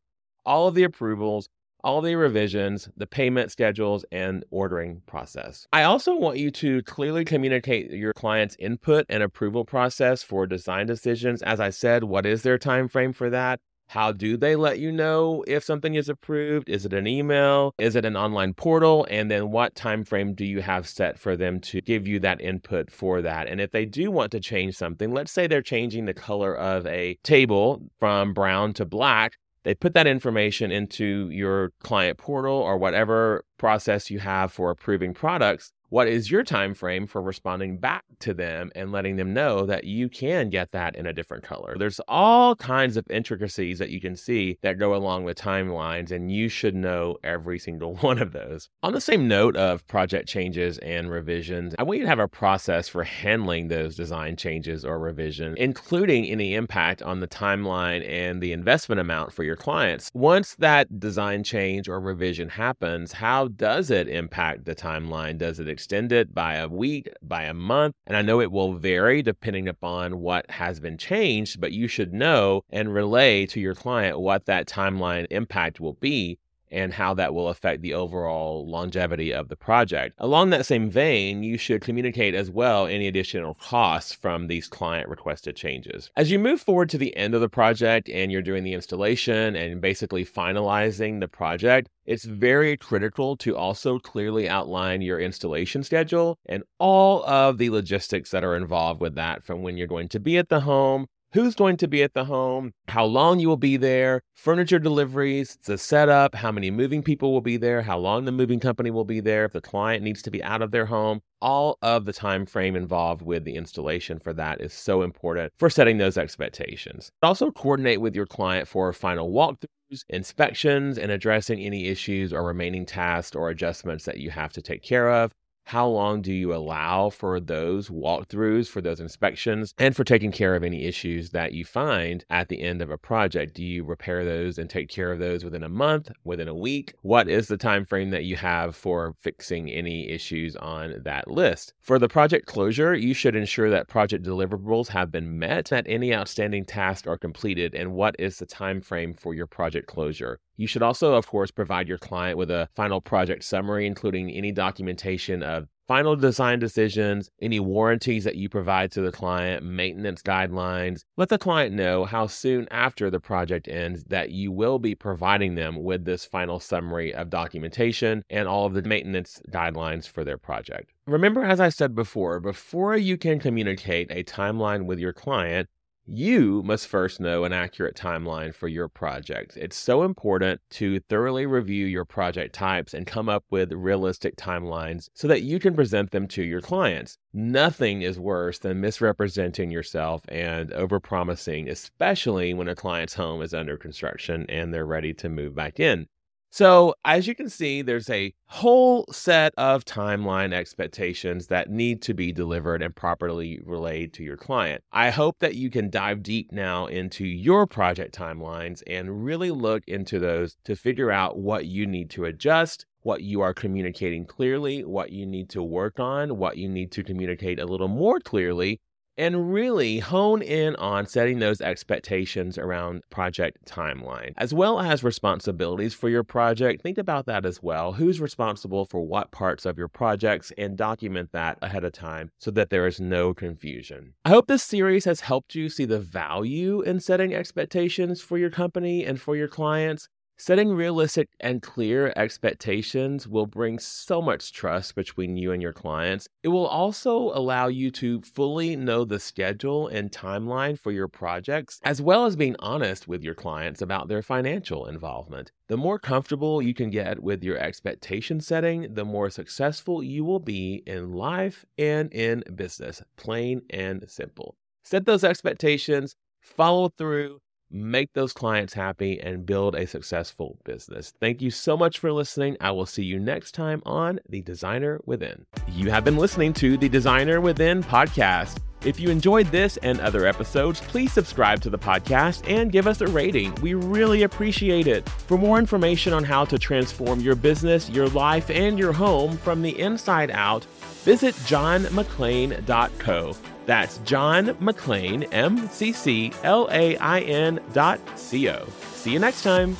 all 0.45 0.67
of 0.67 0.75
the 0.75 0.83
approvals, 0.83 1.49
all 1.83 2.01
the 2.01 2.15
revisions, 2.15 2.89
the 2.95 3.07
payment 3.07 3.51
schedules, 3.51 4.05
and 4.11 4.43
ordering 4.51 5.01
process. 5.05 5.67
I 5.73 5.83
also 5.83 6.15
want 6.15 6.37
you 6.37 6.49
to 6.51 6.81
clearly 6.83 7.25
communicate 7.25 7.91
your 7.91 8.13
client's 8.13 8.55
input 8.57 9.05
and 9.09 9.21
approval 9.21 9.65
process 9.65 10.23
for 10.23 10.47
design 10.47 10.87
decisions. 10.87 11.41
As 11.41 11.59
I 11.59 11.71
said, 11.71 12.05
what 12.05 12.25
is 12.25 12.43
their 12.43 12.57
time 12.57 12.87
frame 12.87 13.11
for 13.11 13.29
that? 13.29 13.59
How 13.87 14.11
do 14.11 14.37
they 14.37 14.55
let 14.55 14.79
you 14.79 14.91
know 14.91 15.43
if 15.45 15.63
something 15.63 15.93
is 15.93 16.09
approved? 16.09 16.69
Is 16.69 16.85
it 16.85 16.93
an 16.93 17.05
email? 17.05 17.75
Is 17.77 17.95
it 17.95 18.05
an 18.05 18.15
online 18.15 18.53
portal? 18.53 19.05
And 19.09 19.29
then 19.29 19.51
what 19.51 19.75
time 19.75 20.03
frame 20.03 20.33
do 20.33 20.45
you 20.45 20.61
have 20.61 20.87
set 20.87 21.19
for 21.19 21.35
them 21.35 21.59
to 21.59 21.81
give 21.81 22.07
you 22.07 22.19
that 22.21 22.41
input 22.41 22.89
for 22.89 23.21
that? 23.21 23.47
And 23.47 23.61
if 23.61 23.71
they 23.71 23.85
do 23.85 24.09
want 24.09 24.31
to 24.31 24.39
change 24.39 24.75
something, 24.75 25.11
let's 25.11 25.31
say 25.31 25.47
they're 25.47 25.61
changing 25.61 26.05
the 26.05 26.13
color 26.13 26.55
of 26.55 26.87
a 26.87 27.19
table 27.23 27.83
from 27.99 28.33
brown 28.33 28.73
to 28.73 28.85
black, 28.85 29.37
they 29.63 29.75
put 29.75 29.93
that 29.93 30.07
information 30.07 30.71
into 30.71 31.29
your 31.29 31.71
client 31.81 32.17
portal 32.17 32.55
or 32.55 32.77
whatever 32.77 33.43
process 33.57 34.09
you 34.09 34.19
have 34.19 34.51
for 34.51 34.71
approving 34.71 35.13
products 35.13 35.72
what 35.89 36.07
is 36.07 36.31
your 36.31 36.43
time 36.43 36.73
frame 36.73 37.05
for 37.05 37.21
responding 37.21 37.77
back 37.77 38.03
to 38.19 38.33
them 38.33 38.71
and 38.75 38.91
letting 38.91 39.15
them 39.15 39.33
know 39.33 39.65
that 39.65 39.83
you 39.83 40.09
can 40.09 40.49
get 40.49 40.71
that 40.71 40.95
in 40.95 41.05
a 41.05 41.13
different 41.13 41.43
color? 41.43 41.75
There's 41.77 41.99
all 42.07 42.55
kinds 42.55 42.97
of 42.97 43.05
intricacies 43.09 43.79
that 43.79 43.89
you 43.89 44.01
can 44.01 44.15
see 44.15 44.57
that 44.61 44.79
go 44.79 44.95
along 44.95 45.23
with 45.23 45.37
timelines 45.37 46.11
and 46.11 46.31
you 46.31 46.49
should 46.49 46.75
know 46.75 47.17
every 47.23 47.59
single 47.59 47.95
one 48.01 48.19
of 48.19 48.31
those. 48.33 48.69
On 48.81 48.93
the 48.93 49.01
same 49.01 49.27
note 49.27 49.55
of 49.55 49.85
project 49.87 50.27
changes 50.27 50.77
and 50.79 51.09
revisions 51.09 51.75
i 51.77 51.83
want 51.83 51.97
you 51.97 52.03
to 52.03 52.09
have 52.09 52.19
a 52.19 52.27
process 52.27 52.87
for 52.87 53.03
handling 53.03 53.67
those 53.67 53.95
design 53.95 54.35
changes 54.35 54.85
or 54.85 54.99
revisions, 54.99 55.55
including 55.59 56.25
any 56.25 56.55
impact 56.55 57.01
on 57.01 57.19
the 57.19 57.27
timeline 57.27 58.07
and 58.07 58.41
the 58.41 58.51
investment 58.51 58.99
amount 58.99 59.31
for 59.31 59.43
your 59.43 59.55
clients. 59.55 60.09
Once 60.13 60.55
that 60.55 60.99
design 60.99 61.43
change 61.43 61.87
or 61.87 61.99
revision 61.99 62.49
happens 62.49 63.11
how 63.11 63.47
does 63.47 63.91
it 63.91 64.07
impact 64.07 64.65
the 64.65 64.75
timeline? 64.75 65.37
Does 65.37 65.59
it 65.59 65.67
extend 65.83 66.13
it 66.13 66.33
by 66.33 66.53
a 66.55 66.69
week, 66.69 67.09
by 67.21 67.43
a 67.43 67.53
month. 67.53 67.93
And 68.07 68.15
I 68.15 68.21
know 68.21 68.39
it 68.39 68.53
will 68.53 68.75
vary 68.75 69.21
depending 69.21 69.67
upon 69.67 70.21
what 70.21 70.49
has 70.49 70.79
been 70.79 70.97
changed, 70.97 71.59
but 71.59 71.73
you 71.73 71.89
should 71.89 72.13
know 72.13 72.63
and 72.69 72.93
relay 72.93 73.45
to 73.47 73.59
your 73.59 73.75
client 73.75 74.17
what 74.17 74.45
that 74.45 74.65
timeline 74.65 75.27
impact 75.29 75.81
will 75.81 75.95
be 75.95 76.39
and 76.73 76.93
how 76.93 77.13
that 77.13 77.33
will 77.33 77.47
affect 77.47 77.81
the 77.81 77.93
overall 77.93 78.67
longevity 78.67 79.31
of 79.31 79.47
the 79.47 79.55
project. 79.55 80.15
Along 80.17 80.49
that 80.49 80.65
same 80.65 80.89
vein, 80.89 81.43
you 81.43 81.57
should 81.57 81.81
communicate 81.81 82.33
as 82.33 82.49
well 82.49 82.87
any 82.87 83.07
additional 83.07 83.53
costs 83.53 84.11
from 84.11 84.47
these 84.47 84.67
client 84.67 85.07
requested 85.07 85.55
changes. 85.55 86.09
As 86.17 86.31
you 86.31 86.39
move 86.39 86.59
forward 86.59 86.89
to 86.89 86.97
the 86.97 87.15
end 87.15 87.35
of 87.35 87.41
the 87.41 87.49
project 87.49 88.09
and 88.09 88.31
you're 88.31 88.41
doing 88.41 88.63
the 88.63 88.73
installation 88.73 89.55
and 89.55 89.79
basically 89.79 90.25
finalizing 90.25 91.19
the 91.19 91.27
project, 91.27 91.89
it's 92.05 92.25
very 92.25 92.75
critical 92.75 93.37
to 93.37 93.55
also 93.55 93.99
clearly 93.99 94.49
outline 94.49 95.01
your 95.01 95.19
installation 95.19 95.83
schedule 95.83 96.37
and 96.47 96.63
all 96.79 97.23
of 97.25 97.57
the 97.57 97.69
logistics 97.69 98.31
that 98.31 98.43
are 98.43 98.55
involved 98.55 98.99
with 98.99 99.15
that 99.15 99.43
from 99.43 99.61
when 99.61 99.77
you're 99.77 99.87
going 99.87 100.09
to 100.09 100.19
be 100.19 100.37
at 100.37 100.49
the 100.49 100.61
home 100.61 101.07
who's 101.33 101.55
going 101.55 101.77
to 101.77 101.87
be 101.87 102.03
at 102.03 102.13
the 102.13 102.25
home, 102.25 102.71
how 102.87 103.03
long 103.03 103.39
you 103.39 103.47
will 103.47 103.57
be 103.57 103.75
there, 103.75 104.21
furniture 104.35 104.79
deliveries, 104.79 105.57
the 105.65 105.77
setup, 105.77 106.35
how 106.35 106.51
many 106.51 106.69
moving 106.69 107.01
people 107.01 107.31
will 107.31 107.41
be 107.41 107.57
there, 107.57 107.81
how 107.81 107.97
long 107.97 108.25
the 108.25 108.31
moving 108.31 108.59
company 108.59 108.91
will 108.91 109.03
be 109.03 109.19
there, 109.19 109.45
if 109.45 109.51
the 109.51 109.61
client 109.61 110.03
needs 110.03 110.21
to 110.21 110.31
be 110.31 110.43
out 110.43 110.61
of 110.61 110.71
their 110.71 110.85
home. 110.85 111.21
All 111.41 111.77
of 111.81 112.05
the 112.05 112.13
time 112.13 112.45
frame 112.45 112.75
involved 112.75 113.21
with 113.21 113.43
the 113.43 113.55
installation 113.55 114.19
for 114.19 114.31
that 114.33 114.61
is 114.61 114.73
so 114.73 115.01
important 115.01 115.51
for 115.57 115.69
setting 115.69 115.97
those 115.97 116.17
expectations. 116.17 117.11
Also 117.21 117.51
coordinate 117.51 117.99
with 117.99 118.15
your 118.15 118.27
client 118.27 118.67
for 118.67 118.93
final 118.93 119.31
walkthroughs, 119.31 120.05
inspections, 120.09 120.97
and 120.97 121.11
addressing 121.11 121.59
any 121.59 121.87
issues 121.87 122.31
or 122.31 122.43
remaining 122.43 122.85
tasks 122.85 123.35
or 123.35 123.49
adjustments 123.49 124.05
that 124.05 124.19
you 124.19 124.29
have 124.29 124.53
to 124.53 124.61
take 124.61 124.83
care 124.83 125.09
of 125.11 125.33
how 125.65 125.87
long 125.87 126.21
do 126.21 126.33
you 126.33 126.53
allow 126.53 127.09
for 127.09 127.39
those 127.39 127.89
walkthroughs, 127.89 128.67
for 128.67 128.81
those 128.81 128.99
inspections, 128.99 129.73
and 129.77 129.95
for 129.95 130.03
taking 130.03 130.31
care 130.31 130.55
of 130.55 130.63
any 130.63 130.85
issues 130.85 131.31
that 131.31 131.53
you 131.53 131.65
find 131.65 132.25
at 132.29 132.49
the 132.49 132.61
end 132.61 132.81
of 132.81 132.89
a 132.89 132.97
project? 132.97 133.55
Do 133.55 133.63
you 133.63 133.83
repair 133.83 134.25
those 134.25 134.57
and 134.57 134.69
take 134.69 134.89
care 134.89 135.11
of 135.11 135.19
those 135.19 135.43
within 135.43 135.63
a 135.63 135.69
month, 135.69 136.11
within 136.23 136.47
a 136.47 136.53
week? 136.53 136.93
What 137.01 137.29
is 137.29 137.47
the 137.47 137.57
time 137.57 137.85
frame 137.85 138.09
that 138.11 138.25
you 138.25 138.35
have 138.35 138.75
for 138.75 139.15
fixing 139.19 139.69
any 139.69 140.09
issues 140.09 140.55
on 140.57 141.01
that 141.03 141.29
list? 141.29 141.73
For 141.79 141.97
the 141.97 142.09
project 142.09 142.45
closure, 142.45 142.93
you 142.93 143.13
should 143.13 143.35
ensure 143.35 143.69
that 143.69 143.87
project 143.87 144.25
deliverables 144.25 144.89
have 144.89 145.11
been 145.11 145.39
met, 145.39 145.65
that 145.65 145.85
any 145.87 146.13
outstanding 146.13 146.65
tasks 146.65 147.07
are 147.07 147.17
completed, 147.17 147.73
and 147.73 147.93
what 147.93 148.15
is 148.19 148.37
the 148.37 148.45
time 148.45 148.81
frame 148.81 149.13
for 149.13 149.33
your 149.33 149.47
project 149.47 149.87
closure? 149.87 150.39
You 150.55 150.67
should 150.67 150.83
also, 150.83 151.15
of 151.15 151.27
course, 151.27 151.51
provide 151.51 151.87
your 151.87 151.97
client 151.97 152.37
with 152.37 152.51
a 152.51 152.69
final 152.75 153.01
project 153.01 153.43
summary, 153.43 153.87
including 153.87 154.29
any 154.29 154.51
documentation 154.51 155.41
of 155.41 155.67
final 155.87 156.15
design 156.15 156.59
decisions, 156.59 157.29
any 157.41 157.59
warranties 157.59 158.23
that 158.23 158.35
you 158.35 158.49
provide 158.49 158.91
to 158.91 159.01
the 159.01 159.11
client, 159.11 159.65
maintenance 159.65 160.21
guidelines. 160.21 161.03
Let 161.17 161.29
the 161.29 161.37
client 161.37 161.75
know 161.75 162.05
how 162.05 162.27
soon 162.27 162.67
after 162.71 163.09
the 163.09 163.19
project 163.19 163.67
ends 163.67 164.03
that 164.05 164.31
you 164.31 164.51
will 164.51 164.79
be 164.79 164.95
providing 164.95 165.55
them 165.55 165.83
with 165.83 166.05
this 166.05 166.25
final 166.25 166.59
summary 166.59 167.13
of 167.13 167.29
documentation 167.29 168.23
and 168.29 168.47
all 168.47 168.65
of 168.65 168.73
the 168.73 168.83
maintenance 168.83 169.41
guidelines 169.51 170.07
for 170.07 170.23
their 170.23 170.37
project. 170.37 170.93
Remember, 171.05 171.43
as 171.43 171.59
I 171.59 171.69
said 171.69 171.95
before, 171.95 172.39
before 172.39 172.95
you 172.95 173.17
can 173.17 173.39
communicate 173.39 174.09
a 174.09 174.23
timeline 174.23 174.85
with 174.85 174.99
your 174.99 175.13
client, 175.13 175.67
you 176.05 176.61
must 176.63 176.87
first 176.87 177.19
know 177.19 177.43
an 177.43 177.53
accurate 177.53 177.95
timeline 177.95 178.53
for 178.53 178.67
your 178.67 178.87
project. 178.87 179.57
It's 179.57 179.77
so 179.77 180.03
important 180.03 180.59
to 180.71 180.99
thoroughly 181.01 181.45
review 181.45 181.85
your 181.85 182.05
project 182.05 182.53
types 182.53 182.93
and 182.93 183.07
come 183.07 183.29
up 183.29 183.45
with 183.49 183.71
realistic 183.71 184.35
timelines 184.35 185.09
so 185.13 185.27
that 185.27 185.43
you 185.43 185.59
can 185.59 185.75
present 185.75 186.11
them 186.11 186.27
to 186.29 186.43
your 186.43 186.61
clients. 186.61 187.17
Nothing 187.33 188.01
is 188.01 188.19
worse 188.19 188.59
than 188.59 188.81
misrepresenting 188.81 189.71
yourself 189.71 190.23
and 190.27 190.71
overpromising, 190.71 191.69
especially 191.69 192.53
when 192.53 192.67
a 192.67 192.75
client's 192.75 193.13
home 193.13 193.41
is 193.41 193.53
under 193.53 193.77
construction 193.77 194.45
and 194.49 194.73
they're 194.73 194.85
ready 194.85 195.13
to 195.13 195.29
move 195.29 195.55
back 195.55 195.79
in. 195.79 196.07
So, 196.53 196.93
as 197.03 197.25
you 197.25 197.33
can 197.33 197.49
see, 197.49 197.81
there's 197.81 198.11
a 198.11 198.31
whole 198.45 199.07
set 199.11 199.55
of 199.57 199.85
timeline 199.85 200.53
expectations 200.53 201.47
that 201.47 201.71
need 201.71 202.03
to 202.03 202.13
be 202.13 202.31
delivered 202.31 202.83
and 202.83 202.95
properly 202.95 203.59
relayed 203.65 204.13
to 204.13 204.23
your 204.23 204.37
client. 204.37 204.83
I 204.91 205.09
hope 205.09 205.39
that 205.39 205.55
you 205.55 205.71
can 205.71 205.89
dive 205.89 206.21
deep 206.21 206.51
now 206.51 206.85
into 206.85 207.25
your 207.25 207.65
project 207.65 208.13
timelines 208.13 208.83
and 208.85 209.25
really 209.25 209.49
look 209.49 209.81
into 209.87 210.19
those 210.19 210.55
to 210.65 210.75
figure 210.75 211.09
out 211.09 211.39
what 211.39 211.65
you 211.65 211.87
need 211.87 212.11
to 212.11 212.25
adjust, 212.25 212.85
what 213.01 213.23
you 213.23 213.41
are 213.41 213.55
communicating 213.55 214.27
clearly, 214.27 214.83
what 214.85 215.11
you 215.11 215.25
need 215.25 215.49
to 215.49 215.63
work 215.63 215.99
on, 215.99 216.37
what 216.37 216.59
you 216.59 216.69
need 216.69 216.91
to 216.91 217.03
communicate 217.03 217.59
a 217.59 217.65
little 217.65 217.87
more 217.87 218.19
clearly 218.19 218.79
and 219.17 219.53
really 219.53 219.99
hone 219.99 220.41
in 220.41 220.75
on 220.77 221.05
setting 221.05 221.39
those 221.39 221.61
expectations 221.61 222.57
around 222.57 223.03
project 223.09 223.57
timeline, 223.65 224.33
as 224.37 224.53
well 224.53 224.79
as 224.79 225.03
responsibilities 225.03 225.93
for 225.93 226.09
your 226.09 226.23
project. 226.23 226.81
Think 226.81 226.97
about 226.97 227.25
that 227.27 227.45
as 227.45 227.61
well. 227.61 227.93
Who's 227.93 228.19
responsible 228.19 228.85
for 228.85 229.01
what 229.01 229.31
parts 229.31 229.65
of 229.65 229.77
your 229.77 229.87
projects 229.87 230.51
and 230.57 230.77
document 230.77 231.29
that 231.33 231.57
ahead 231.61 231.83
of 231.83 231.93
time 231.93 232.31
so 232.39 232.51
that 232.51 232.69
there 232.69 232.87
is 232.87 232.99
no 232.99 233.33
confusion. 233.33 234.13
I 234.25 234.29
hope 234.29 234.47
this 234.47 234.63
series 234.63 235.05
has 235.05 235.19
helped 235.19 235.55
you 235.55 235.69
see 235.69 235.85
the 235.85 235.99
value 235.99 236.81
in 236.81 236.99
setting 236.99 237.33
expectations 237.33 238.21
for 238.21 238.37
your 238.37 238.49
company 238.49 239.05
and 239.05 239.19
for 239.19 239.35
your 239.35 239.47
clients. 239.47 240.07
Setting 240.37 240.73
realistic 240.73 241.29
and 241.39 241.61
clear 241.61 242.11
expectations 242.15 243.27
will 243.27 243.45
bring 243.45 243.77
so 243.77 244.21
much 244.21 244.51
trust 244.51 244.95
between 244.95 245.37
you 245.37 245.51
and 245.51 245.61
your 245.61 245.73
clients. 245.73 246.27
It 246.41 246.47
will 246.47 246.65
also 246.65 247.31
allow 247.33 247.67
you 247.67 247.91
to 247.91 248.19
fully 248.21 248.75
know 248.75 249.05
the 249.05 249.19
schedule 249.19 249.87
and 249.87 250.11
timeline 250.11 250.77
for 250.77 250.91
your 250.91 251.07
projects, 251.07 251.79
as 251.83 252.01
well 252.01 252.25
as 252.25 252.35
being 252.35 252.55
honest 252.59 253.07
with 253.07 253.23
your 253.23 253.35
clients 253.35 253.81
about 253.81 254.07
their 254.07 254.23
financial 254.23 254.87
involvement. 254.87 255.51
The 255.67 255.77
more 255.77 255.99
comfortable 255.99 256.61
you 256.61 256.73
can 256.73 256.89
get 256.89 257.21
with 257.21 257.43
your 257.43 257.59
expectation 257.59 258.41
setting, 258.41 258.95
the 258.95 259.05
more 259.05 259.29
successful 259.29 260.03
you 260.03 260.25
will 260.25 260.39
be 260.39 260.81
in 260.87 261.13
life 261.13 261.63
and 261.77 262.11
in 262.11 262.43
business, 262.55 263.03
plain 263.17 263.61
and 263.69 264.03
simple. 264.09 264.55
Set 264.83 265.05
those 265.05 265.23
expectations, 265.23 266.15
follow 266.41 266.89
through, 266.89 267.39
make 267.73 268.13
those 268.13 268.31
clients 268.31 268.73
happy, 268.73 269.19
and 269.19 269.45
build 269.45 269.75
a 269.75 269.87
successful 269.87 270.59
business. 270.63 271.13
Thank 271.19 271.41
you 271.41 271.49
so 271.49 271.75
much 271.75 271.97
for 271.97 272.11
listening. 272.11 272.55
I 272.61 272.71
will 272.71 272.85
see 272.85 273.03
you 273.03 273.19
next 273.19 273.53
time 273.53 273.81
on 273.85 274.19
The 274.29 274.41
Designer 274.41 275.01
Within. 275.05 275.45
You 275.67 275.89
have 275.89 276.05
been 276.05 276.17
listening 276.17 276.53
to 276.53 276.77
the 276.77 276.87
Designer 276.87 277.41
Within 277.41 277.83
podcast. 277.83 278.59
If 278.85 278.99
you 278.99 279.09
enjoyed 279.09 279.47
this 279.47 279.77
and 279.77 280.01
other 280.01 280.25
episodes, 280.25 280.81
please 280.81 281.13
subscribe 281.13 281.61
to 281.61 281.69
the 281.69 281.77
podcast 281.77 282.43
and 282.49 282.71
give 282.71 282.85
us 282.85 282.99
a 282.99 283.07
rating. 283.07 283.55
We 283.55 283.75
really 283.75 284.23
appreciate 284.23 284.87
it. 284.87 285.07
For 285.07 285.37
more 285.37 285.57
information 285.57 286.11
on 286.11 286.25
how 286.25 286.43
to 286.45 286.59
transform 286.59 287.21
your 287.21 287.35
business, 287.35 287.89
your 287.89 288.09
life, 288.09 288.49
and 288.49 288.77
your 288.77 288.91
home 288.91 289.37
from 289.37 289.61
the 289.61 289.79
inside 289.79 290.31
out, 290.31 290.67
visit 291.03 291.35
johnmcclain.co. 291.35 293.35
That's 293.65 293.97
John 293.99 294.47
McClain, 294.55 295.27
M 295.31 295.69
C 295.69 295.93
C 295.93 296.31
L 296.43 296.67
A 296.71 296.97
I 296.97 297.21
N 297.21 297.59
dot 297.71 297.99
C 298.15 298.49
O. 298.49 298.65
See 298.93 299.11
you 299.11 299.19
next 299.19 299.43
time. 299.43 299.77